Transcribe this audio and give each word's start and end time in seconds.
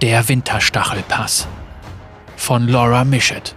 Der 0.00 0.28
Winterstachelpass 0.28 1.48
von 2.36 2.68
Laura 2.68 3.02
Mischett. 3.02 3.56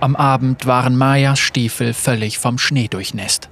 Am 0.00 0.16
Abend 0.16 0.64
waren 0.64 0.96
Mayas 0.96 1.38
Stiefel 1.38 1.92
völlig 1.92 2.38
vom 2.38 2.56
Schnee 2.56 2.88
durchnässt. 2.88 3.50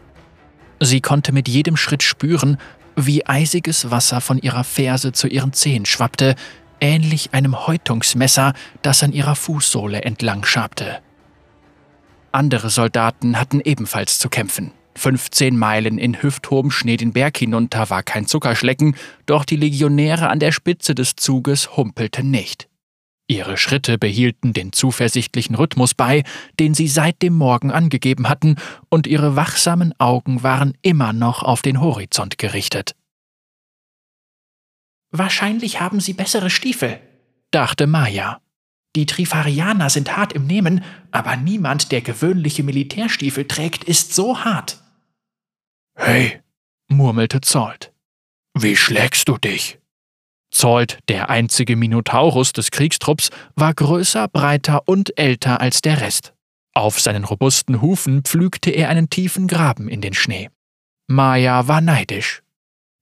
Sie 0.81 1.03
konnte 1.03 1.33
mit 1.33 1.49
jedem 1.49 1.77
Schritt 1.77 2.03
spüren, 2.03 2.57
wie 2.97 3.27
eisiges 3.27 3.91
Wasser 3.91 4.23
von 4.23 4.39
ihrer 4.39 4.65
Ferse 4.65 5.13
zu 5.13 5.29
ihren 5.29 5.53
Zehen 5.53 5.85
schwappte, 5.85 6.35
ähnlich 6.81 7.35
einem 7.35 7.67
Häutungsmesser, 7.67 8.55
das 8.81 9.03
an 9.03 9.13
ihrer 9.13 9.35
Fußsohle 9.35 10.01
entlang 10.01 10.47
schabte. 10.47 11.01
Andere 12.33 12.71
Soldaten 12.71 13.39
hatten 13.39 13.61
ebenfalls 13.61 14.19
zu 14.19 14.31
kämpfen. 14.31 14.73
15 14.99 15.57
Meilen 15.57 15.97
in 15.97 16.23
hüfthohem 16.23 16.71
Schnee 16.71 16.99
den 16.99 17.13
Berg 17.13 17.39
hinunter 17.39 17.89
war 17.89 18.03
kein 18.03 18.27
Zuckerschlecken, 18.27 18.97
doch 19.25 19.45
die 19.45 19.57
Legionäre 19.57 20.29
an 20.29 20.41
der 20.41 20.53
Spitze 20.53 20.95
des 20.95 21.17
Zuges 21.17 21.77
humpelten 21.77 22.31
nicht. 22.31 22.69
Ihre 23.31 23.59
Schritte 23.59 23.99
behielten 23.99 24.55
den 24.55 24.73
zuversichtlichen 24.73 25.55
Rhythmus 25.55 25.95
bei, 25.95 26.25
den 26.59 26.75
sie 26.75 26.89
seit 26.89 27.21
dem 27.23 27.35
Morgen 27.35 27.71
angegeben 27.71 28.29
hatten, 28.29 28.57
und 28.89 29.07
ihre 29.07 29.37
wachsamen 29.37 29.95
Augen 29.99 30.43
waren 30.43 30.75
immer 30.83 31.13
noch 31.13 31.43
auf 31.43 31.61
den 31.61 31.81
Horizont 31.81 32.39
gerichtet. 32.39 32.95
Wahrscheinlich 35.11 35.81
haben 35.81 36.01
sie 36.01 36.15
bessere 36.15 36.51
Stiefel, 36.51 37.01
dachte 37.51 37.87
Maya. 37.87 38.41
Die 38.97 39.07
Trifarianer 39.07 39.91
sind 39.91 40.17
hart 40.17 40.33
im 40.33 40.47
Nehmen, 40.47 40.83
aber 41.11 41.37
niemand, 41.37 41.93
der 41.93 42.01
gewöhnliche 42.01 42.63
Militärstiefel 42.63 43.47
trägt, 43.47 43.85
ist 43.85 44.15
so 44.15 44.45
hart. 44.45 44.83
Hey, 46.11 46.41
murmelte 46.89 47.43
Zolt. 47.43 47.93
Wie 48.59 48.77
schlägst 48.77 49.29
du 49.29 49.37
dich? 49.37 49.79
Zolt, 50.51 51.01
der 51.11 51.29
einzige 51.29 51.77
Minotaurus 51.77 52.55
des 52.55 52.71
Kriegstrupps, 52.71 53.29
war 53.57 53.75
größer, 53.75 54.27
breiter 54.29 54.89
und 54.89 55.19
älter 55.19 55.61
als 55.61 55.83
der 55.83 56.01
Rest. 56.01 56.33
Auf 56.73 56.99
seinen 56.99 57.25
robusten 57.25 57.83
Hufen 57.83 58.23
pflügte 58.23 58.71
er 58.71 58.89
einen 58.89 59.11
tiefen 59.11 59.49
Graben 59.49 59.87
in 59.87 60.01
den 60.01 60.15
Schnee. 60.15 60.49
Maya 61.09 61.69
war 61.69 61.83
neidisch. 61.83 62.43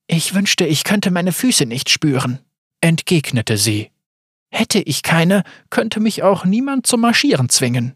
Ich 0.08 0.34
wünschte, 0.34 0.66
ich 0.66 0.82
könnte 0.82 1.12
meine 1.12 1.30
Füße 1.30 1.64
nicht 1.64 1.90
spüren, 1.90 2.40
entgegnete 2.80 3.56
sie. 3.56 3.92
Hätte 4.50 4.80
ich 4.80 5.04
keine, 5.04 5.44
könnte 5.70 6.00
mich 6.00 6.24
auch 6.24 6.44
niemand 6.44 6.88
zum 6.88 7.02
Marschieren 7.02 7.50
zwingen. 7.50 7.94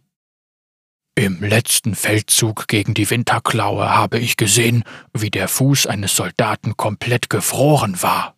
Im 1.20 1.42
letzten 1.42 1.94
Feldzug 1.94 2.66
gegen 2.66 2.94
die 2.94 3.10
Winterklaue 3.10 3.90
habe 3.90 4.18
ich 4.18 4.38
gesehen, 4.38 4.84
wie 5.12 5.28
der 5.28 5.48
Fuß 5.48 5.86
eines 5.86 6.16
Soldaten 6.16 6.78
komplett 6.78 7.28
gefroren 7.28 8.02
war, 8.02 8.36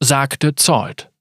sagte 0.00 0.56
Zolt. 0.56 1.12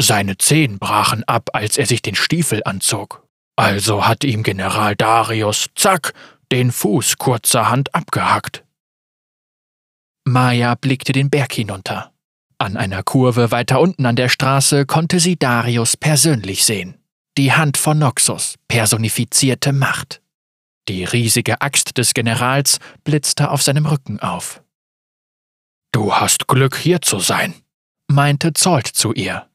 Seine 0.00 0.38
Zehen 0.38 0.80
brachen 0.80 1.22
ab, 1.28 1.50
als 1.52 1.78
er 1.78 1.86
sich 1.86 2.02
den 2.02 2.16
Stiefel 2.16 2.60
anzog. 2.64 3.24
Also 3.54 4.04
hat 4.04 4.24
ihm 4.24 4.42
General 4.42 4.96
Darius, 4.96 5.68
zack, 5.76 6.12
den 6.50 6.72
Fuß 6.72 7.18
kurzerhand 7.18 7.94
abgehackt. 7.94 8.64
Maya 10.24 10.74
blickte 10.74 11.12
den 11.12 11.30
Berg 11.30 11.52
hinunter. 11.52 12.12
An 12.58 12.76
einer 12.76 13.04
Kurve 13.04 13.52
weiter 13.52 13.80
unten 13.80 14.06
an 14.06 14.16
der 14.16 14.28
Straße 14.28 14.86
konnte 14.86 15.20
sie 15.20 15.36
Darius 15.36 15.96
persönlich 15.96 16.64
sehen. 16.64 16.98
Die 17.38 17.52
Hand 17.52 17.76
von 17.76 18.00
Noxus, 18.00 18.56
personifizierte 18.66 19.72
Macht. 19.72 20.21
Die 20.88 21.04
riesige 21.04 21.60
Axt 21.60 21.96
des 21.98 22.14
Generals 22.14 22.78
blitzte 23.04 23.50
auf 23.50 23.62
seinem 23.62 23.86
Rücken 23.86 24.20
auf. 24.20 24.62
Du 25.92 26.14
hast 26.14 26.48
Glück, 26.48 26.76
hier 26.76 27.00
zu 27.02 27.18
sein, 27.18 27.54
meinte 28.08 28.52
Zolt 28.52 28.86
zu 28.86 29.12
ihr. 29.12 29.48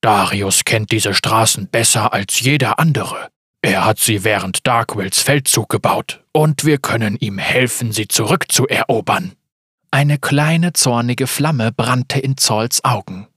Darius 0.00 0.64
kennt 0.64 0.90
diese 0.90 1.14
Straßen 1.14 1.68
besser 1.68 2.12
als 2.12 2.40
jeder 2.40 2.78
andere. 2.78 3.30
Er 3.60 3.84
hat 3.84 4.00
sie 4.00 4.24
während 4.24 4.66
Darkwills 4.66 5.22
Feldzug 5.22 5.68
gebaut, 5.68 6.24
und 6.32 6.64
wir 6.64 6.78
können 6.78 7.16
ihm 7.16 7.38
helfen, 7.38 7.92
sie 7.92 8.08
zurückzuerobern. 8.08 9.32
Eine 9.92 10.18
kleine 10.18 10.72
zornige 10.72 11.28
Flamme 11.28 11.70
brannte 11.70 12.18
in 12.18 12.36
Zolls 12.36 12.82
Augen. 12.82 13.28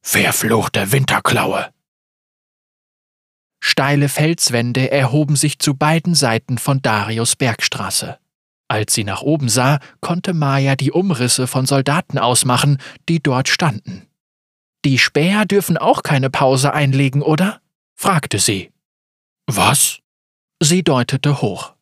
Verfluchte 0.00 0.92
Winterklaue, 0.92 1.68
Steile 3.68 4.08
Felswände 4.08 4.92
erhoben 4.92 5.34
sich 5.34 5.58
zu 5.58 5.74
beiden 5.74 6.14
Seiten 6.14 6.56
von 6.56 6.82
Darius 6.82 7.34
Bergstraße. 7.34 8.16
Als 8.68 8.94
sie 8.94 9.02
nach 9.02 9.22
oben 9.22 9.48
sah, 9.48 9.80
konnte 10.00 10.34
Maya 10.34 10.76
die 10.76 10.92
Umrisse 10.92 11.48
von 11.48 11.66
Soldaten 11.66 12.16
ausmachen, 12.16 12.78
die 13.08 13.20
dort 13.20 13.48
standen. 13.48 14.06
Die 14.84 14.98
Späher 15.00 15.46
dürfen 15.46 15.78
auch 15.78 16.04
keine 16.04 16.30
Pause 16.30 16.74
einlegen, 16.74 17.22
oder? 17.22 17.60
fragte 17.96 18.38
sie. 18.38 18.70
Was? 19.48 19.98
Sie 20.62 20.84
deutete 20.84 21.42
hoch. 21.42 21.74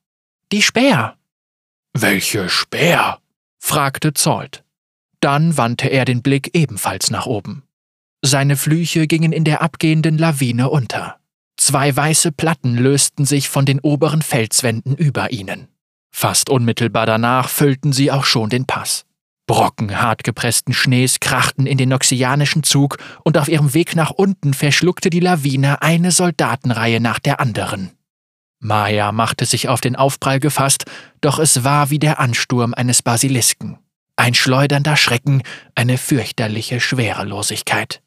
Die 0.53 0.63
Späher. 0.63 1.19
Welche 1.93 2.49
Späher? 2.49 3.19
fragte 3.59 4.15
Zolt. 4.15 4.65
Dann 5.21 5.59
wandte 5.59 5.89
er 5.89 6.07
den 6.07 6.23
Blick 6.23 6.55
ebenfalls 6.55 7.11
nach 7.11 7.27
oben. 7.27 7.63
Seine 8.23 8.57
Flüche 8.57 9.07
gingen 9.07 9.33
in 9.33 9.45
der 9.45 9.61
abgehenden 9.61 10.17
Lawine 10.17 10.71
unter. 10.71 11.21
Zwei 11.57 11.95
weiße 11.95 12.33
Platten 12.33 12.77
lösten 12.77 13.25
sich 13.25 13.49
von 13.49 13.65
den 13.65 13.81
oberen 13.81 14.23
Felswänden 14.23 14.97
über 14.97 15.33
ihnen. 15.33 15.69
Fast 16.11 16.49
unmittelbar 16.51 17.07
danach 17.07 17.49
füllten 17.49 17.93
sie 17.93 18.11
auch 18.13 18.25
schon 18.25 18.51
den 18.51 18.67
Pass. 18.67 19.05
Brocken 19.47 20.01
hartgepressten 20.01 20.73
Schnees 20.73 21.21
krachten 21.21 21.67
in 21.67 21.77
den 21.77 21.91
noxianischen 21.91 22.63
Zug 22.63 22.97
und 23.25 23.37
auf 23.37 23.49
ihrem 23.49 23.75
Weg 23.75 23.95
nach 23.95 24.11
unten 24.11 24.55
verschluckte 24.55 25.11
die 25.11 25.21
Lawine 25.21 25.83
eine 25.83 26.13
Soldatenreihe 26.13 27.01
nach 27.01 27.19
der 27.19 27.41
anderen. 27.41 27.91
Maya 28.61 29.13
machte 29.13 29.45
sich 29.45 29.69
auf 29.69 29.81
den 29.83 29.97
Aufprall 29.97 30.41
gefasst, 30.41 30.85
doch 31.21 31.39
es 31.39 31.65
war 31.65 31.91
wie 31.91 31.99
der 31.99 32.21
Ansturm 32.21 32.73
eines 32.73 33.03
Basilisken. 33.03 33.79
Ein 34.17 34.33
schleudernder 34.35 34.97
Schrecken, 34.97 35.43
eine 35.75 35.99
fürchterliche 35.99 36.81
Schwerelosigkeit 36.81 38.04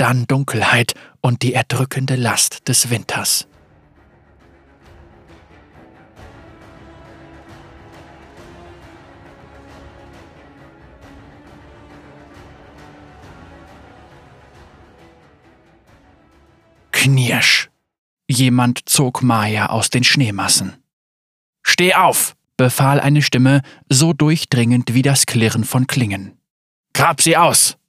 dann 0.00 0.26
Dunkelheit 0.26 0.94
und 1.20 1.42
die 1.42 1.52
erdrückende 1.52 2.16
Last 2.16 2.68
des 2.68 2.88
Winters. 2.88 3.46
Knirsch. 16.92 17.68
Jemand 18.26 18.88
zog 18.88 19.22
Maya 19.22 19.66
aus 19.66 19.90
den 19.90 20.04
Schneemassen. 20.04 20.76
Steh 21.62 21.94
auf! 21.94 22.36
befahl 22.56 23.00
eine 23.00 23.22
Stimme, 23.22 23.62
so 23.88 24.12
durchdringend 24.12 24.92
wie 24.92 25.00
das 25.00 25.24
Klirren 25.24 25.64
von 25.64 25.86
Klingen. 25.86 26.38
Grab 26.92 27.22
sie 27.22 27.36
aus! 27.38 27.79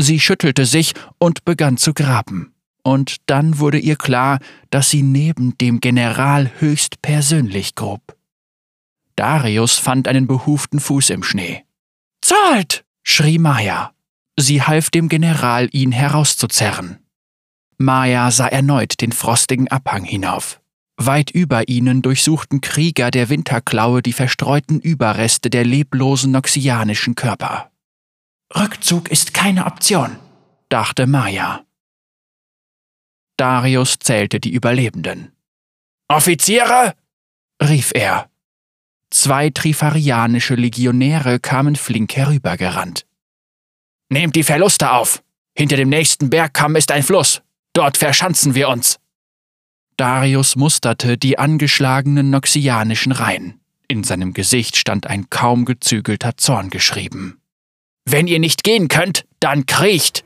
Sie 0.00 0.20
schüttelte 0.20 0.64
sich 0.64 0.94
und 1.18 1.44
begann 1.44 1.76
zu 1.76 1.92
graben. 1.92 2.54
Und 2.82 3.16
dann 3.26 3.58
wurde 3.58 3.78
ihr 3.78 3.96
klar, 3.96 4.38
dass 4.70 4.90
sie 4.90 5.02
neben 5.02 5.58
dem 5.58 5.80
General 5.80 6.50
höchst 6.58 7.02
persönlich 7.02 7.74
grub. 7.74 8.16
Darius 9.16 9.78
fand 9.78 10.06
einen 10.06 10.26
behuften 10.26 10.78
Fuß 10.78 11.10
im 11.10 11.22
Schnee. 11.22 11.64
Zahlt! 12.22 12.84
schrie 13.02 13.38
Maya. 13.38 13.92
Sie 14.38 14.62
half 14.62 14.90
dem 14.90 15.08
General, 15.08 15.68
ihn 15.72 15.90
herauszuzerren. 15.90 16.98
Maya 17.78 18.30
sah 18.30 18.46
erneut 18.46 19.00
den 19.00 19.12
frostigen 19.12 19.68
Abhang 19.68 20.04
hinauf. 20.04 20.60
Weit 20.96 21.30
über 21.30 21.68
ihnen 21.68 22.02
durchsuchten 22.02 22.60
Krieger 22.60 23.10
der 23.10 23.28
Winterklaue 23.28 24.02
die 24.02 24.12
verstreuten 24.12 24.80
Überreste 24.80 25.50
der 25.50 25.64
leblosen 25.64 26.32
noxianischen 26.32 27.14
Körper. 27.14 27.70
Rückzug 28.56 29.10
ist 29.10 29.34
keine 29.34 29.66
Option, 29.66 30.18
dachte 30.68 31.06
Maya. 31.06 31.64
Darius 33.36 33.98
zählte 33.98 34.40
die 34.40 34.52
Überlebenden. 34.52 35.32
Offiziere! 36.08 36.94
rief 37.62 37.92
er. 37.94 38.30
Zwei 39.10 39.50
trifarianische 39.50 40.54
Legionäre 40.54 41.38
kamen 41.40 41.76
flink 41.76 42.16
herübergerannt. 42.16 43.06
Nehmt 44.10 44.34
die 44.36 44.42
Verluste 44.42 44.92
auf! 44.92 45.22
Hinter 45.56 45.76
dem 45.76 45.88
nächsten 45.88 46.30
Bergkamm 46.30 46.76
ist 46.76 46.90
ein 46.90 47.02
Fluss. 47.02 47.42
Dort 47.72 47.96
verschanzen 47.98 48.54
wir 48.54 48.68
uns. 48.68 48.98
Darius 49.96 50.56
musterte 50.56 51.18
die 51.18 51.38
angeschlagenen 51.38 52.30
noxianischen 52.30 53.12
Reihen. 53.12 53.60
In 53.88 54.04
seinem 54.04 54.32
Gesicht 54.32 54.76
stand 54.76 55.06
ein 55.06 55.28
kaum 55.30 55.64
gezügelter 55.64 56.36
Zorn 56.36 56.70
geschrieben. 56.70 57.37
Wenn 58.10 58.26
ihr 58.26 58.38
nicht 58.38 58.64
gehen 58.64 58.88
könnt, 58.88 59.26
dann 59.38 59.66
kriecht! 59.66 60.24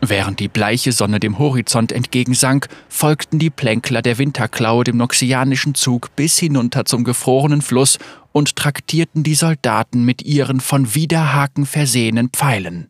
Während 0.00 0.40
die 0.40 0.48
bleiche 0.48 0.92
Sonne 0.92 1.20
dem 1.20 1.38
Horizont 1.38 1.92
entgegensank, 1.92 2.68
folgten 2.88 3.38
die 3.38 3.50
Plänkler 3.50 4.00
der 4.00 4.16
Winterklaue 4.16 4.82
dem 4.82 4.96
noxianischen 4.96 5.74
Zug 5.74 6.16
bis 6.16 6.38
hinunter 6.38 6.86
zum 6.86 7.04
gefrorenen 7.04 7.60
Fluss 7.60 7.98
und 8.32 8.56
traktierten 8.56 9.22
die 9.22 9.34
Soldaten 9.34 10.02
mit 10.04 10.22
ihren 10.22 10.60
von 10.60 10.94
Widerhaken 10.94 11.66
versehenen 11.66 12.30
Pfeilen. 12.30 12.88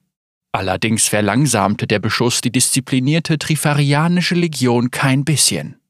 Allerdings 0.52 1.08
verlangsamte 1.08 1.88
der 1.88 1.98
Beschuss 1.98 2.42
die 2.42 2.52
disziplinierte 2.52 3.38
Trifarianische 3.38 4.36
Legion 4.36 4.92
kein 4.92 5.24
bisschen. 5.24 5.81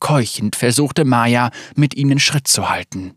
Keuchend 0.00 0.56
versuchte 0.56 1.04
Maya, 1.04 1.50
mit 1.76 1.94
ihnen 1.94 2.18
Schritt 2.18 2.48
zu 2.48 2.68
halten. 2.68 3.14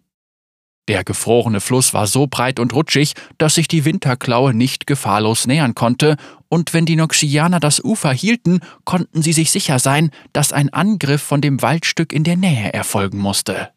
Der 0.90 1.06
gefrorene 1.06 1.62
Fluss 1.62 1.94
war 1.94 2.08
so 2.08 2.28
breit 2.28 2.60
und 2.60 2.74
rutschig, 2.74 3.14
dass 3.38 3.56
sich 3.56 3.70
die 3.70 3.86
Winterklaue 3.86 4.54
nicht 4.54 4.86
gefahrlos 4.86 5.48
nähern 5.48 5.76
konnte, 5.76 6.18
und 6.50 6.74
wenn 6.74 6.86
die 6.86 6.98
Noxianer 6.98 7.60
das 7.60 7.84
Ufer 7.84 8.12
hielten, 8.12 8.60
konnten 8.84 9.22
sie 9.22 9.34
sich 9.34 9.50
sicher 9.50 9.80
sein, 9.80 10.12
dass 10.34 10.52
ein 10.52 10.70
Angriff 10.70 11.22
von 11.22 11.42
dem 11.42 11.62
Waldstück 11.62 12.12
in 12.12 12.26
der 12.26 12.36
Nähe 12.36 12.74
erfolgen 12.74 13.18
musste. 13.18 13.70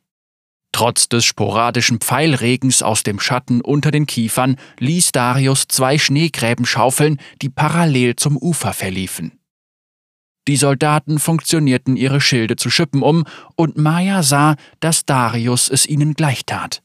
Trotz 0.73 1.09
des 1.09 1.25
sporadischen 1.25 2.01
Pfeilregens 2.01 2.83
aus 2.83 3.03
dem 3.03 3.19
Schatten 3.19 3.63
unter 3.63 3.93
den 3.93 4.07
Kiefern 4.07 4.57
ließ 4.79 5.13
Darius 5.13 5.69
zwei 5.69 5.97
Schneegräben 5.97 6.67
schaufeln, 6.67 7.19
die 7.41 7.49
parallel 7.49 8.17
zum 8.17 8.37
Ufer 8.37 8.75
verliefen. 8.75 9.39
Die 10.49 10.57
Soldaten 10.57 11.19
funktionierten 11.19 11.97
ihre 11.97 12.21
Schilde 12.21 12.57
zu 12.57 12.71
Schippen 12.71 13.03
um, 13.03 13.25
und 13.57 13.77
Maya 13.77 14.23
sah, 14.23 14.57
dass 14.81 15.05
Darius 15.05 15.69
es 15.69 15.87
ihnen 15.87 16.15
gleichtat. 16.15 16.83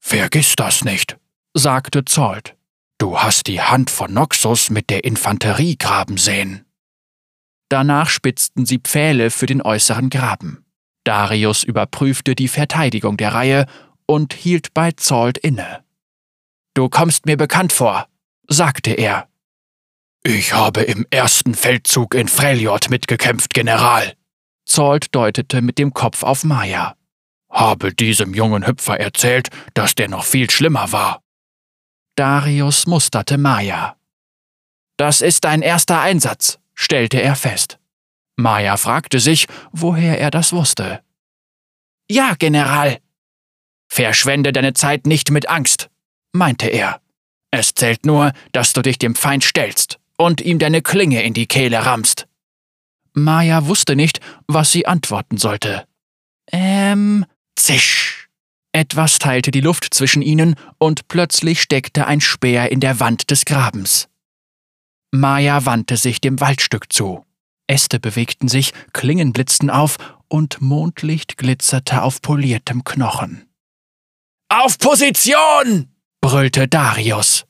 Vergiss 0.00 0.56
das 0.56 0.84
nicht, 0.84 1.18
sagte 1.54 2.04
Zolt. 2.04 2.56
Du 2.98 3.18
hast 3.18 3.46
die 3.46 3.60
Hand 3.60 3.90
von 3.90 4.12
Noxus 4.12 4.70
mit 4.70 4.88
der 4.90 5.04
Infanterie 5.04 5.76
graben 5.76 6.16
sehen. 6.16 6.64
Danach 7.68 8.08
spitzten 8.08 8.64
sie 8.64 8.78
Pfähle 8.78 9.30
für 9.30 9.46
den 9.46 9.60
äußeren 9.60 10.08
Graben. 10.08 10.64
Darius 11.04 11.62
überprüfte 11.62 12.34
die 12.34 12.48
Verteidigung 12.48 13.16
der 13.16 13.34
Reihe 13.34 13.66
und 14.06 14.32
hielt 14.32 14.72
bei 14.74 14.92
Zolt 14.92 15.38
inne. 15.38 15.84
Du 16.74 16.88
kommst 16.88 17.26
mir 17.26 17.36
bekannt 17.36 17.72
vor, 17.72 18.08
sagte 18.48 18.92
er. 18.92 19.28
Ich 20.28 20.52
habe 20.52 20.82
im 20.82 21.06
ersten 21.10 21.54
Feldzug 21.54 22.14
in 22.14 22.26
Freljord 22.26 22.90
mitgekämpft, 22.90 23.54
General. 23.54 24.12
Zolt 24.64 25.14
deutete 25.14 25.62
mit 25.62 25.78
dem 25.78 25.94
Kopf 25.94 26.24
auf 26.24 26.42
Maya 26.42 26.96
habe 27.56 27.94
diesem 27.94 28.34
jungen 28.34 28.66
Hüpfer 28.66 29.00
erzählt, 29.00 29.48
dass 29.74 29.94
der 29.94 30.08
noch 30.08 30.24
viel 30.24 30.50
schlimmer 30.50 30.92
war. 30.92 31.22
Darius 32.14 32.86
musterte 32.86 33.38
Maya. 33.38 33.96
Das 34.98 35.20
ist 35.20 35.44
dein 35.44 35.62
erster 35.62 36.00
Einsatz, 36.00 36.58
stellte 36.74 37.20
er 37.20 37.34
fest. 37.34 37.78
Maya 38.36 38.76
fragte 38.76 39.20
sich, 39.20 39.46
woher 39.72 40.18
er 40.18 40.30
das 40.30 40.52
wusste. 40.52 41.00
Ja, 42.10 42.34
General. 42.38 42.98
Verschwende 43.88 44.52
deine 44.52 44.74
Zeit 44.74 45.06
nicht 45.06 45.30
mit 45.30 45.48
Angst, 45.48 45.88
meinte 46.32 46.68
er. 46.68 47.00
Es 47.50 47.74
zählt 47.74 48.04
nur, 48.04 48.32
dass 48.52 48.72
du 48.74 48.82
dich 48.82 48.98
dem 48.98 49.14
Feind 49.14 49.44
stellst 49.44 49.98
und 50.16 50.40
ihm 50.40 50.58
deine 50.58 50.82
Klinge 50.82 51.22
in 51.22 51.34
die 51.34 51.46
Kehle 51.46 51.84
rammst. 51.84 52.26
Maya 53.12 53.66
wusste 53.66 53.96
nicht, 53.96 54.20
was 54.46 54.72
sie 54.72 54.86
antworten 54.86 55.38
sollte. 55.38 55.86
Ähm, 56.52 57.24
Zisch! 57.56 58.28
Etwas 58.72 59.18
teilte 59.18 59.50
die 59.50 59.62
Luft 59.62 59.94
zwischen 59.94 60.20
ihnen, 60.20 60.54
und 60.78 61.08
plötzlich 61.08 61.62
steckte 61.62 62.06
ein 62.06 62.20
Speer 62.20 62.70
in 62.70 62.80
der 62.80 63.00
Wand 63.00 63.30
des 63.30 63.46
Grabens. 63.46 64.08
Maya 65.12 65.64
wandte 65.64 65.96
sich 65.96 66.20
dem 66.20 66.40
Waldstück 66.40 66.92
zu. 66.92 67.24
Äste 67.66 67.98
bewegten 67.98 68.48
sich, 68.48 68.72
Klingen 68.92 69.32
blitzten 69.32 69.70
auf, 69.70 69.96
und 70.28 70.60
Mondlicht 70.60 71.38
glitzerte 71.38 72.02
auf 72.02 72.20
poliertem 72.20 72.84
Knochen. 72.84 73.48
Auf 74.48 74.78
Position! 74.78 75.88
brüllte 76.20 76.68
Darius. 76.68 77.45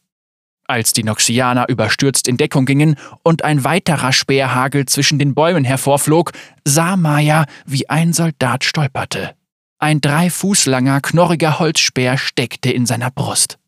Als 0.69 0.93
die 0.93 1.05
Noxianer 1.05 1.69
überstürzt 1.69 2.27
in 2.27 2.37
Deckung 2.37 2.67
gingen 2.67 2.97
und 3.23 3.45
ein 3.45 3.63
weiterer 3.63 4.13
Speerhagel 4.13 4.87
zwischen 4.87 5.19
den 5.19 5.35
Bäumen 5.35 5.65
hervorflog, 5.65 6.33
sah 6.65 6.97
Maya, 6.97 7.47
wie 7.67 7.89
ein 7.89 8.13
Soldat 8.13 8.65
stolperte. 8.65 9.35
Ein 9.79 10.01
drei 10.01 10.31
Fuß 10.31 10.67
langer, 10.67 11.01
knorriger 11.01 11.59
Holzspeer 11.59 12.19
steckte 12.19 12.73
in 12.73 12.87
seiner 12.87 13.11
Brust. 13.11 13.59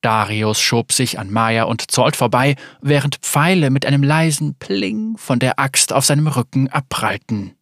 Darius 0.00 0.60
schob 0.60 0.90
sich 0.90 1.20
an 1.20 1.30
Maya 1.30 1.64
und 1.64 1.90
Zolt 1.90 2.16
vorbei, 2.16 2.56
während 2.80 3.16
Pfeile 3.16 3.70
mit 3.70 3.86
einem 3.86 4.02
leisen 4.02 4.56
Pling 4.56 5.16
von 5.16 5.38
der 5.38 5.60
Axt 5.60 5.92
auf 5.92 6.04
seinem 6.04 6.26
Rücken 6.26 6.68
abprallten. 6.68 7.54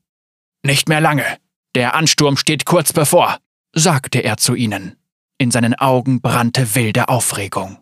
Nicht 0.65 0.89
mehr 0.89 1.03
lange. 1.03 1.25
Der 1.75 1.95
Ansturm 1.95 2.39
steht 2.39 2.65
kurz 2.65 2.95
bevor, 2.95 3.37
sagte 3.75 4.21
er 4.21 4.39
zu 4.39 4.55
ihnen. 4.55 4.97
In 5.39 5.51
seinen 5.51 5.75
Augen 5.75 6.23
brannte 6.23 6.75
wilde 6.75 7.09
Aufregung. 7.09 7.79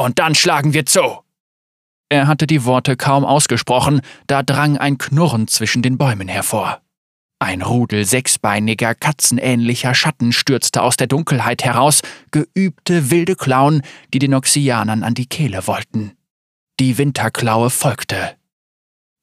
Und 0.00 0.18
dann 0.18 0.34
schlagen 0.34 0.72
wir 0.72 0.86
zu. 0.86 1.18
Er 2.08 2.26
hatte 2.26 2.46
die 2.46 2.64
Worte 2.64 2.96
kaum 2.96 3.22
ausgesprochen, 3.22 4.00
da 4.26 4.42
drang 4.42 4.78
ein 4.78 4.96
Knurren 4.96 5.46
zwischen 5.46 5.82
den 5.82 5.98
Bäumen 5.98 6.26
hervor. 6.26 6.80
Ein 7.38 7.60
Rudel 7.60 8.06
sechsbeiniger, 8.06 8.94
katzenähnlicher 8.94 9.94
Schatten 9.94 10.32
stürzte 10.32 10.80
aus 10.82 10.96
der 10.96 11.06
Dunkelheit 11.06 11.64
heraus, 11.64 12.00
geübte 12.30 13.10
wilde 13.10 13.36
Klauen, 13.36 13.82
die 14.14 14.18
den 14.18 14.32
Oxianern 14.32 15.02
an 15.02 15.12
die 15.12 15.26
Kehle 15.26 15.66
wollten. 15.66 16.12
Die 16.80 16.96
Winterklaue 16.96 17.68
folgte. 17.68 18.36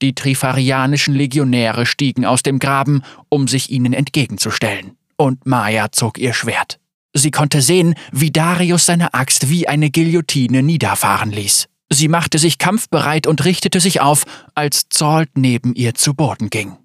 Die 0.04 0.14
trifarianischen 0.14 1.16
Legionäre 1.16 1.88
stiegen 1.88 2.24
aus 2.24 2.44
dem 2.44 2.60
Graben, 2.60 3.02
um 3.30 3.48
sich 3.48 3.72
ihnen 3.72 3.94
entgegenzustellen, 3.94 4.96
und 5.16 5.44
Maya 5.48 5.92
zog 5.92 6.20
ihr 6.20 6.34
Schwert. 6.34 6.77
Sie 7.18 7.32
konnte 7.32 7.62
sehen, 7.62 7.96
wie 8.12 8.32
Darius 8.32 8.86
seine 8.86 9.14
Axt 9.14 9.50
wie 9.50 9.68
eine 9.68 9.90
Guillotine 9.90 10.64
niederfahren 10.64 11.32
ließ. 11.32 11.68
Sie 11.90 12.08
machte 12.08 12.38
sich 12.38 12.58
kampfbereit 12.58 13.28
und 13.28 13.46
richtete 13.46 13.80
sich 13.80 14.02
auf, 14.02 14.26
als 14.56 14.90
Zolt 14.90 15.38
neben 15.38 15.74
ihr 15.74 15.94
zu 15.96 16.14
Boden 16.14 16.50
ging. 16.50 16.78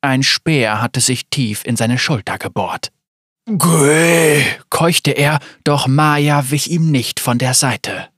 Ein 0.00 0.22
Speer 0.22 0.80
hatte 0.80 1.00
sich 1.00 1.28
tief 1.28 1.62
in 1.64 1.76
seine 1.76 1.98
Schulter 1.98 2.38
gebohrt. 2.38 2.90
Gäh, 3.48 4.44
keuchte 4.70 5.12
er, 5.12 5.38
doch 5.62 5.86
Maya 5.86 6.50
wich 6.50 6.70
ihm 6.70 6.90
nicht 6.90 7.20
von 7.20 7.38
der 7.38 7.54
Seite. 7.54 8.08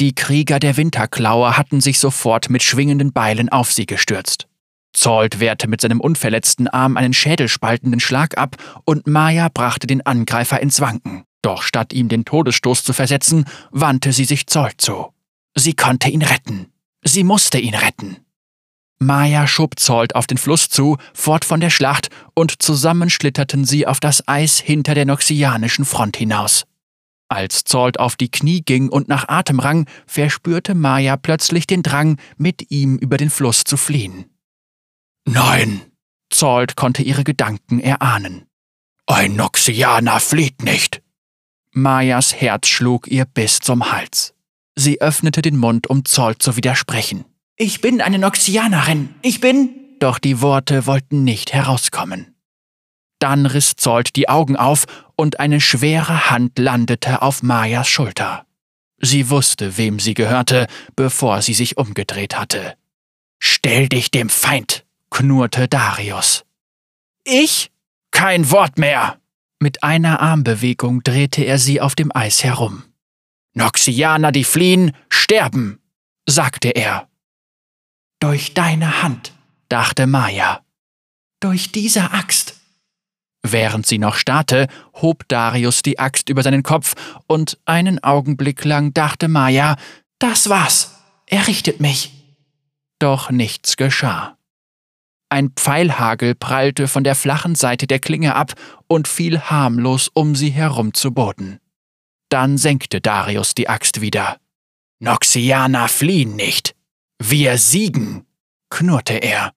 Die 0.00 0.14
Krieger 0.14 0.58
der 0.58 0.76
Winterklaue 0.76 1.56
hatten 1.56 1.80
sich 1.80 1.98
sofort 1.98 2.48
mit 2.50 2.62
schwingenden 2.62 3.12
Beilen 3.12 3.48
auf 3.48 3.72
sie 3.72 3.86
gestürzt. 3.86 4.49
Zolt 4.92 5.40
wehrte 5.40 5.68
mit 5.68 5.80
seinem 5.80 6.00
unverletzten 6.00 6.68
Arm 6.68 6.96
einen 6.96 7.12
schädelspaltenden 7.12 8.00
Schlag 8.00 8.36
ab 8.36 8.56
und 8.84 9.06
Maya 9.06 9.48
brachte 9.48 9.86
den 9.86 10.04
Angreifer 10.04 10.60
ins 10.60 10.80
Wanken. 10.80 11.24
Doch 11.42 11.62
statt 11.62 11.92
ihm 11.92 12.08
den 12.08 12.24
Todesstoß 12.24 12.84
zu 12.84 12.92
versetzen, 12.92 13.44
wandte 13.70 14.12
sie 14.12 14.24
sich 14.24 14.46
Zolt 14.46 14.80
zu. 14.80 15.12
Sie 15.54 15.74
konnte 15.74 16.10
ihn 16.10 16.22
retten. 16.22 16.72
Sie 17.02 17.24
musste 17.24 17.58
ihn 17.58 17.74
retten. 17.74 18.18
Maya 18.98 19.46
schob 19.46 19.78
Zolt 19.80 20.14
auf 20.14 20.26
den 20.26 20.36
Fluss 20.36 20.68
zu, 20.68 20.98
fort 21.14 21.46
von 21.46 21.60
der 21.60 21.70
Schlacht, 21.70 22.10
und 22.34 22.60
zusammen 22.60 23.08
schlitterten 23.08 23.64
sie 23.64 23.86
auf 23.86 23.98
das 23.98 24.28
Eis 24.28 24.58
hinter 24.58 24.94
der 24.94 25.06
noxianischen 25.06 25.86
Front 25.86 26.18
hinaus. 26.18 26.66
Als 27.30 27.64
Zolt 27.64 27.98
auf 27.98 28.16
die 28.16 28.30
Knie 28.30 28.60
ging 28.60 28.90
und 28.90 29.08
nach 29.08 29.28
Atem 29.28 29.60
rang, 29.60 29.86
verspürte 30.06 30.74
Maya 30.74 31.16
plötzlich 31.16 31.66
den 31.66 31.82
Drang, 31.82 32.18
mit 32.36 32.70
ihm 32.70 32.96
über 32.96 33.16
den 33.16 33.30
Fluss 33.30 33.64
zu 33.64 33.78
fliehen. 33.78 34.26
Nein! 35.24 35.82
Zolt 36.30 36.76
konnte 36.76 37.02
ihre 37.02 37.24
Gedanken 37.24 37.80
erahnen. 37.80 38.46
Ein 39.06 39.36
Noxianer 39.36 40.20
flieht 40.20 40.62
nicht! 40.62 41.02
Mayas 41.72 42.34
Herz 42.34 42.68
schlug 42.68 43.06
ihr 43.06 43.24
bis 43.24 43.60
zum 43.60 43.92
Hals. 43.92 44.34
Sie 44.74 45.00
öffnete 45.00 45.42
den 45.42 45.56
Mund, 45.56 45.88
um 45.88 46.04
Zolt 46.04 46.42
zu 46.42 46.56
widersprechen. 46.56 47.24
Ich 47.56 47.80
bin 47.80 48.00
eine 48.00 48.18
Noxianerin. 48.18 49.14
Ich 49.22 49.40
bin. 49.40 49.70
Doch 49.98 50.18
die 50.18 50.40
Worte 50.40 50.86
wollten 50.86 51.24
nicht 51.24 51.52
herauskommen. 51.52 52.34
Dann 53.18 53.44
riss 53.44 53.76
Zolt 53.76 54.16
die 54.16 54.28
Augen 54.28 54.56
auf 54.56 54.86
und 55.14 55.40
eine 55.40 55.60
schwere 55.60 56.30
Hand 56.30 56.58
landete 56.58 57.20
auf 57.20 57.42
Mayas 57.42 57.88
Schulter. 57.88 58.46
Sie 58.98 59.30
wusste, 59.30 59.76
wem 59.76 59.98
sie 59.98 60.14
gehörte, 60.14 60.66
bevor 60.96 61.42
sie 61.42 61.54
sich 61.54 61.76
umgedreht 61.76 62.38
hatte. 62.38 62.76
Stell 63.38 63.88
dich 63.88 64.10
dem 64.10 64.28
Feind, 64.28 64.84
knurrte 65.10 65.68
Darius. 65.68 66.44
Ich? 67.24 67.70
Kein 68.10 68.50
Wort 68.50 68.78
mehr! 68.78 69.20
Mit 69.58 69.82
einer 69.82 70.20
Armbewegung 70.20 71.02
drehte 71.02 71.44
er 71.44 71.58
sie 71.58 71.80
auf 71.80 71.94
dem 71.94 72.14
Eis 72.14 72.42
herum. 72.42 72.84
Noxianer, 73.52 74.32
die 74.32 74.44
fliehen, 74.44 74.92
sterben, 75.10 75.80
sagte 76.26 76.70
er. 76.70 77.08
Durch 78.20 78.54
deine 78.54 79.02
Hand, 79.02 79.32
dachte 79.68 80.06
Maya. 80.06 80.64
Durch 81.40 81.72
diese 81.72 82.12
Axt. 82.12 82.60
Während 83.42 83.86
sie 83.86 83.98
noch 83.98 84.14
starrte, 84.14 84.66
hob 84.94 85.26
Darius 85.28 85.82
die 85.82 85.98
Axt 85.98 86.28
über 86.28 86.42
seinen 86.42 86.62
Kopf, 86.62 86.94
und 87.26 87.58
einen 87.64 88.02
Augenblick 88.02 88.64
lang 88.64 88.92
dachte 88.92 89.28
Maya, 89.28 89.76
das 90.18 90.48
war's. 90.48 90.96
er 91.26 91.46
richtet 91.46 91.80
mich. 91.80 92.12
Doch 92.98 93.30
nichts 93.30 93.76
geschah. 93.76 94.36
Ein 95.32 95.50
Pfeilhagel 95.50 96.34
prallte 96.34 96.88
von 96.88 97.04
der 97.04 97.14
flachen 97.14 97.54
Seite 97.54 97.86
der 97.86 98.00
Klinge 98.00 98.34
ab 98.34 98.54
und 98.88 99.06
fiel 99.06 99.40
harmlos 99.40 100.10
um 100.12 100.34
sie 100.34 100.50
herum 100.50 100.92
zu 100.92 101.12
Boden. 101.12 101.60
Dann 102.30 102.58
senkte 102.58 103.00
Darius 103.00 103.54
die 103.54 103.68
Axt 103.68 104.00
wieder. 104.00 104.38
Noxianer 104.98 105.88
fliehen 105.88 106.34
nicht. 106.34 106.74
Wir 107.22 107.58
siegen, 107.58 108.26
knurrte 108.70 109.14
er. 109.14 109.52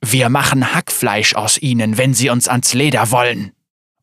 Wir 0.00 0.30
machen 0.30 0.74
Hackfleisch 0.74 1.34
aus 1.34 1.58
ihnen, 1.58 1.98
wenn 1.98 2.14
sie 2.14 2.30
uns 2.30 2.48
ans 2.48 2.72
Leder 2.72 3.10
wollen. 3.10 3.52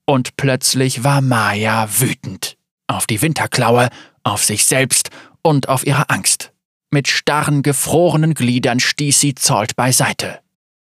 Und 0.05 0.37
plötzlich 0.37 1.03
war 1.03 1.21
Maya 1.21 1.87
wütend. 1.99 2.57
Auf 2.87 3.07
die 3.07 3.21
Winterklaue, 3.21 3.89
auf 4.23 4.43
sich 4.43 4.65
selbst 4.65 5.09
und 5.41 5.67
auf 5.67 5.85
ihre 5.85 6.09
Angst. 6.09 6.53
Mit 6.91 7.07
starren, 7.07 7.63
gefrorenen 7.63 8.33
Gliedern 8.33 8.79
stieß 8.79 9.19
sie 9.19 9.33
Zolt 9.35 9.75
beiseite. 9.75 10.41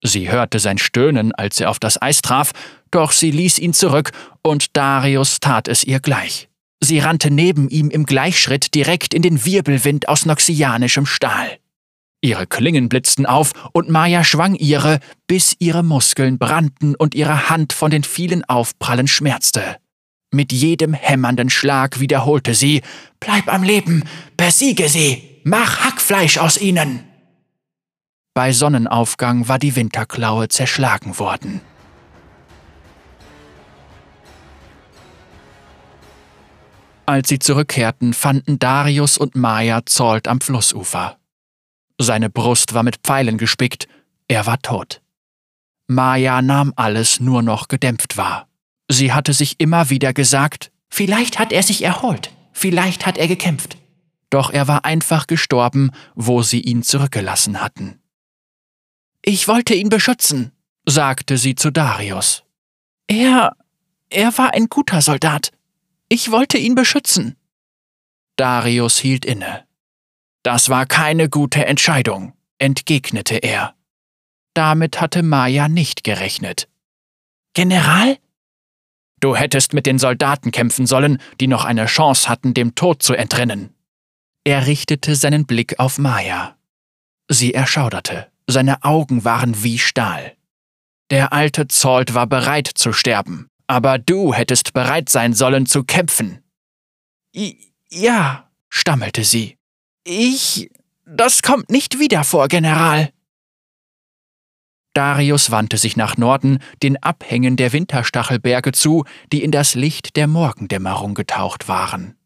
Sie 0.06 0.30
hörte 0.30 0.60
sein 0.60 0.78
Stöhnen, 0.78 1.34
als 1.34 1.60
er 1.60 1.68
auf 1.68 1.80
das 1.80 2.00
Eis 2.00 2.22
traf, 2.22 2.52
doch 2.92 3.10
sie 3.10 3.32
ließ 3.32 3.58
ihn 3.58 3.72
zurück, 3.72 4.12
und 4.42 4.76
Darius 4.76 5.40
tat 5.40 5.66
es 5.66 5.82
ihr 5.82 5.98
gleich. 5.98 6.48
Sie 6.80 7.00
rannte 7.00 7.30
neben 7.30 7.68
ihm 7.68 7.90
im 7.90 8.06
Gleichschritt 8.06 8.74
direkt 8.74 9.14
in 9.14 9.22
den 9.22 9.44
Wirbelwind 9.44 10.08
aus 10.08 10.24
noxianischem 10.24 11.06
Stahl. 11.06 11.58
Ihre 12.20 12.46
Klingen 12.46 12.88
blitzten 12.88 13.26
auf, 13.26 13.50
und 13.72 13.88
Maya 13.88 14.22
schwang 14.22 14.54
ihre, 14.54 15.00
bis 15.26 15.56
ihre 15.58 15.82
Muskeln 15.82 16.38
brannten 16.38 16.94
und 16.94 17.16
ihre 17.16 17.50
Hand 17.50 17.72
von 17.72 17.90
den 17.90 18.04
vielen 18.04 18.44
Aufprallen 18.44 19.08
schmerzte. 19.08 19.76
Mit 20.32 20.52
jedem 20.52 20.94
hämmernden 20.94 21.50
Schlag 21.50 21.98
wiederholte 21.98 22.54
sie 22.54 22.82
Bleib 23.18 23.52
am 23.52 23.64
Leben, 23.64 24.04
besiege 24.36 24.88
sie, 24.88 25.40
mach 25.44 25.84
Hackfleisch 25.84 26.38
aus 26.38 26.60
ihnen. 26.60 27.04
Bei 28.36 28.52
Sonnenaufgang 28.52 29.48
war 29.48 29.58
die 29.58 29.76
Winterklaue 29.76 30.48
zerschlagen 30.48 31.18
worden. 31.18 31.62
Als 37.06 37.30
sie 37.30 37.38
zurückkehrten, 37.38 38.12
fanden 38.12 38.58
Darius 38.58 39.16
und 39.16 39.36
Maya 39.36 39.86
Zolt 39.86 40.28
am 40.28 40.42
Flussufer. 40.42 41.16
Seine 41.96 42.28
Brust 42.28 42.74
war 42.74 42.82
mit 42.82 42.98
Pfeilen 42.98 43.38
gespickt, 43.38 43.88
er 44.28 44.44
war 44.44 44.60
tot. 44.60 45.00
Maya 45.86 46.42
nahm 46.42 46.74
alles 46.76 47.20
nur 47.20 47.40
noch 47.40 47.68
gedämpft 47.68 48.18
wahr. 48.18 48.48
Sie 48.90 49.14
hatte 49.14 49.32
sich 49.32 49.60
immer 49.60 49.88
wieder 49.88 50.12
gesagt, 50.12 50.72
vielleicht 50.90 51.38
hat 51.38 51.52
er 51.52 51.62
sich 51.62 51.82
erholt, 51.82 52.32
vielleicht 52.52 53.06
hat 53.06 53.16
er 53.16 53.28
gekämpft. 53.28 53.78
Doch 54.28 54.50
er 54.50 54.68
war 54.68 54.84
einfach 54.84 55.26
gestorben, 55.26 55.90
wo 56.14 56.42
sie 56.42 56.60
ihn 56.60 56.82
zurückgelassen 56.82 57.62
hatten. 57.62 57.98
Ich 59.28 59.48
wollte 59.48 59.74
ihn 59.74 59.88
beschützen, 59.88 60.52
sagte 60.84 61.36
sie 61.36 61.56
zu 61.56 61.72
Darius. 61.72 62.44
Er. 63.08 63.56
er 64.08 64.38
war 64.38 64.54
ein 64.54 64.68
guter 64.68 65.02
Soldat. 65.02 65.50
Ich 66.08 66.30
wollte 66.30 66.58
ihn 66.58 66.76
beschützen. 66.76 67.34
Darius 68.36 68.98
hielt 68.98 69.24
inne. 69.24 69.66
Das 70.44 70.68
war 70.68 70.86
keine 70.86 71.28
gute 71.28 71.66
Entscheidung, 71.66 72.34
entgegnete 72.58 73.38
er. 73.38 73.74
Damit 74.54 75.00
hatte 75.00 75.24
Maya 75.24 75.68
nicht 75.68 76.04
gerechnet. 76.04 76.68
General? 77.52 78.18
Du 79.18 79.34
hättest 79.34 79.72
mit 79.72 79.86
den 79.86 79.98
Soldaten 79.98 80.52
kämpfen 80.52 80.86
sollen, 80.86 81.18
die 81.40 81.48
noch 81.48 81.64
eine 81.64 81.86
Chance 81.86 82.28
hatten, 82.28 82.54
dem 82.54 82.76
Tod 82.76 83.02
zu 83.02 83.14
entrinnen. 83.14 83.74
Er 84.44 84.68
richtete 84.68 85.16
seinen 85.16 85.46
Blick 85.46 85.80
auf 85.80 85.98
Maya. 85.98 86.56
Sie 87.28 87.54
erschauderte. 87.54 88.30
Seine 88.46 88.84
Augen 88.84 89.24
waren 89.24 89.62
wie 89.62 89.78
Stahl. 89.78 90.36
Der 91.10 91.32
alte 91.32 91.68
Zolt 91.68 92.14
war 92.14 92.26
bereit 92.26 92.70
zu 92.74 92.92
sterben, 92.92 93.48
aber 93.66 93.98
du 93.98 94.34
hättest 94.34 94.72
bereit 94.72 95.08
sein 95.08 95.34
sollen 95.34 95.66
zu 95.66 95.84
kämpfen. 95.84 96.42
I 97.34 97.72
ja, 97.90 98.50
stammelte 98.68 99.24
sie. 99.24 99.58
Ich. 100.04 100.70
Das 101.04 101.42
kommt 101.42 101.70
nicht 101.70 101.98
wieder 102.00 102.24
vor, 102.24 102.48
General. 102.48 103.10
Darius 104.94 105.50
wandte 105.50 105.76
sich 105.76 105.96
nach 105.96 106.16
Norden, 106.16 106.58
den 106.82 107.00
Abhängen 107.02 107.56
der 107.56 107.72
Winterstachelberge 107.72 108.72
zu, 108.72 109.04
die 109.30 109.42
in 109.42 109.50
das 109.50 109.74
Licht 109.74 110.16
der 110.16 110.26
Morgendämmerung 110.26 111.14
getaucht 111.14 111.68
waren. 111.68 112.16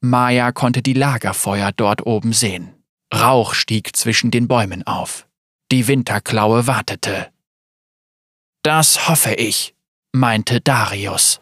Maya 0.00 0.50
konnte 0.50 0.82
die 0.82 0.94
Lagerfeuer 0.94 1.70
dort 1.72 2.06
oben 2.06 2.32
sehen. 2.32 2.74
Rauch 3.14 3.54
stieg 3.54 3.94
zwischen 3.94 4.30
den 4.30 4.48
Bäumen 4.48 4.86
auf. 4.86 5.28
Die 5.74 5.88
Winterklaue 5.88 6.68
wartete. 6.68 7.32
Das 8.62 9.08
hoffe 9.08 9.34
ich, 9.34 9.74
meinte 10.12 10.60
Darius. 10.60 11.40